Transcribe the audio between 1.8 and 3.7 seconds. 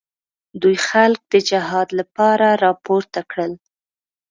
لپاره راپورته کړل.